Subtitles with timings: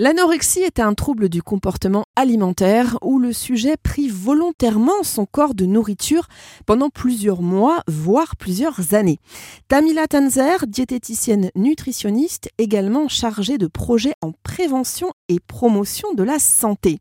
[0.00, 5.66] L'anorexie est un trouble du comportement alimentaire où le sujet prive volontairement son corps de
[5.66, 6.28] nourriture
[6.66, 9.18] pendant plusieurs mois, voire plusieurs années.
[9.66, 17.00] Tamila Tanzer, diététicienne nutritionniste, également chargée de projets en prévention et promotion de la santé.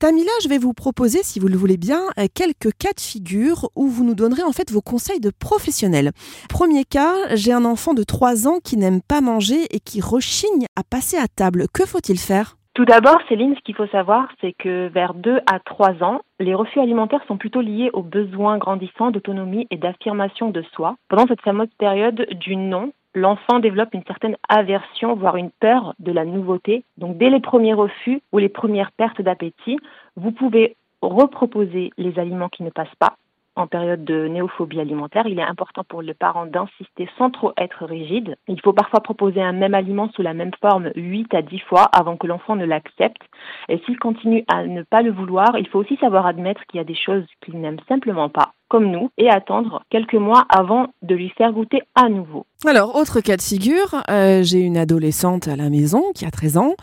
[0.00, 1.98] Tamila, je vais vous proposer, si vous le voulez bien,
[2.32, 6.12] quelques cas de figure où vous nous donnerez en fait vos conseils de professionnels.
[6.48, 10.66] Premier cas, j'ai un enfant de 3 ans qui n'aime pas manger et qui rechigne
[10.76, 11.66] à passer à table.
[11.74, 12.54] Que faut-il faire?
[12.74, 16.54] Tout d'abord, Céline, ce qu'il faut savoir, c'est que vers 2 à 3 ans, les
[16.54, 20.94] refus alimentaires sont plutôt liés aux besoins grandissants d'autonomie et d'affirmation de soi.
[21.08, 26.12] Pendant cette fameuse période du non, l'enfant développe une certaine aversion, voire une peur de
[26.12, 26.84] la nouveauté.
[26.96, 29.78] Donc dès les premiers refus ou les premières pertes d'appétit,
[30.16, 33.16] vous pouvez reproposer les aliments qui ne passent pas
[33.58, 37.84] en période de néophobie alimentaire, il est important pour le parent d'insister sans trop être
[37.84, 38.36] rigide.
[38.48, 41.82] Il faut parfois proposer un même aliment sous la même forme 8 à 10 fois
[41.82, 43.22] avant que l'enfant ne l'accepte.
[43.68, 46.80] Et s'il continue à ne pas le vouloir, il faut aussi savoir admettre qu'il y
[46.80, 51.14] a des choses qu'il n'aime simplement pas comme nous et attendre quelques mois avant de
[51.14, 52.44] lui faire goûter à nouveau.
[52.66, 56.58] Alors, autre cas de figure, euh, j'ai une adolescente à la maison qui a 13
[56.58, 56.74] ans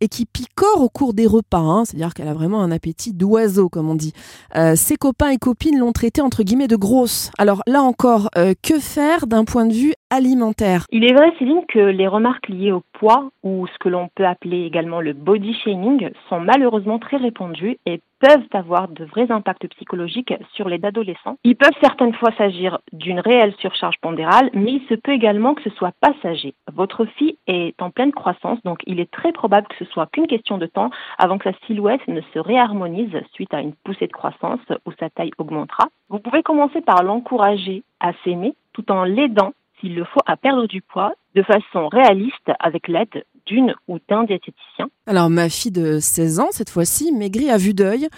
[0.00, 1.84] et qui picore au cours des repas, hein.
[1.84, 4.12] c'est-à-dire qu'elle a vraiment un appétit d'oiseau, comme on dit.
[4.56, 7.30] Euh, ses copains et copines l'ont traitée entre guillemets de grosse.
[7.38, 10.84] Alors là encore, euh, que faire d'un point de vue alimentaire?
[10.90, 14.26] Il est vrai, Céline, que les remarques liées au poids ou ce que l'on peut
[14.26, 19.68] appeler également le body shaming sont malheureusement très répandues et peuvent avoir de vrais impacts
[19.68, 21.36] psychologiques sur les adolescents.
[21.44, 25.62] Il peut certaines fois s'agir d'une réelle surcharge pondérale, mais il se peut également que
[25.62, 26.54] ce soit passager.
[26.72, 30.26] Votre fille est en pleine croissance, donc il est très probable que ce soit qu'une
[30.26, 34.12] question de temps avant que sa silhouette ne se réharmonise suite à une poussée de
[34.12, 35.88] croissance où sa taille augmentera.
[36.08, 40.66] Vous pouvez commencer par l'encourager à s'aimer tout en l'aidant s'il le faut à perdre
[40.66, 44.88] du poids de façon réaliste avec l'aide d'une ou d'un diététicien.
[45.06, 48.08] Alors ma fille de 16 ans, cette fois-ci, maigrit à vue d'œil.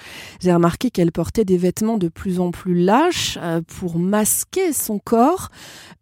[0.40, 4.98] J'ai remarqué qu'elle portait des vêtements de plus en plus lâches euh, pour masquer son
[4.98, 5.48] corps.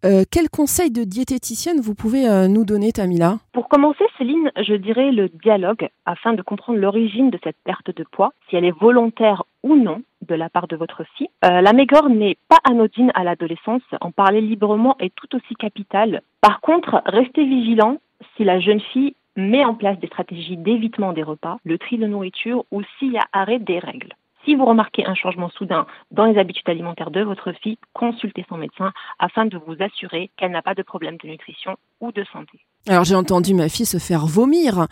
[0.05, 3.39] Euh, quel conseil de diététicienne vous pouvez euh, nous donner, Tamila?
[3.53, 8.05] Pour commencer, Céline, je dirais le dialogue afin de comprendre l'origine de cette perte de
[8.11, 11.29] poids, si elle est volontaire ou non de la part de votre fille.
[11.43, 13.83] la maigreur n'est pas anodine à l'adolescence.
[14.01, 16.23] En parler librement est tout aussi capital.
[16.41, 17.99] Par contre, restez vigilant
[18.37, 22.07] si la jeune fille met en place des stratégies d'évitement des repas, le tri de
[22.07, 24.15] nourriture ou s'il y a arrêt des règles.
[24.45, 28.57] Si vous remarquez un changement soudain dans les habitudes alimentaires de votre fille, consultez son
[28.57, 32.59] médecin afin de vous assurer qu'elle n'a pas de problème de nutrition ou de santé.
[32.89, 34.87] Alors j'ai entendu ma fille se faire vomir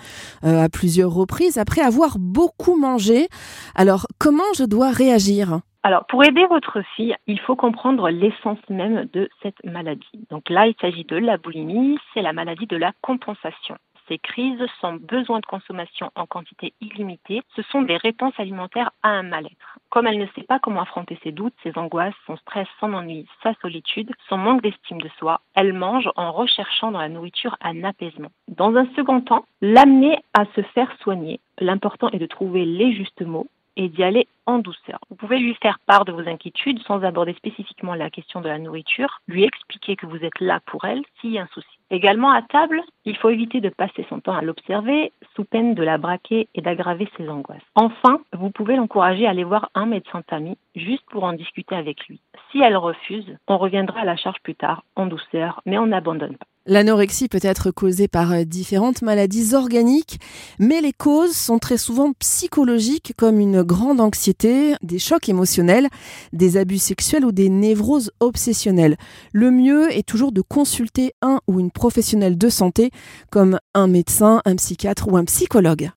[0.45, 3.29] euh, à plusieurs reprises après avoir beaucoup mangé.
[3.75, 5.61] Alors comment je dois réagir?
[5.87, 10.27] Alors, pour aider votre fille, il faut comprendre l'essence même de cette maladie.
[10.31, 13.79] Donc là, il s'agit de la boulimie, c'est la maladie de la compensation.
[14.09, 19.11] Ces crises sans besoin de consommation en quantité illimitée, ce sont des réponses alimentaires à
[19.11, 19.79] un mal-être.
[19.89, 23.25] Comme elle ne sait pas comment affronter ses doutes, ses angoisses, son stress, son ennui,
[23.45, 27.85] sa solitude, son manque d'estime de soi, elle mange en recherchant dans la nourriture un
[27.85, 28.33] apaisement.
[28.49, 31.39] Dans un second temps, l'amener à se faire soigner.
[31.61, 33.47] L'important est de trouver les justes mots
[33.77, 34.99] et d'y aller en douceur.
[35.11, 38.59] Vous pouvez lui faire part de vos inquiétudes sans aborder spécifiquement la question de la
[38.59, 41.69] nourriture, lui expliquer que vous êtes là pour elle s'il y a un souci.
[41.91, 45.85] Également à table, il faut éviter de passer son temps à l'observer sous peine de
[45.85, 47.63] la braquer et d'aggraver ses angoisses.
[47.77, 52.07] Enfin, vous pouvez l'encourager à aller voir un médecin famille juste pour en discuter avec
[52.09, 52.21] lui.
[52.51, 56.37] Si elle refuse, on reviendra à la charge plus tard, en douceur, mais on n'abandonne
[56.37, 56.47] pas.
[56.69, 60.19] L'anorexie peut être causée par euh, différentes maladies organiques,
[60.59, 65.88] mais les causes sont très souvent psychologiques comme une grande anxiété, des chocs émotionnels,
[66.32, 68.97] des abus sexuels ou des névroses obsessionnelles.
[69.32, 72.91] Le mieux est toujours de consulter un ou une professionnelle de santé
[73.31, 75.91] comme un médecin, un psychiatre ou un psychologue.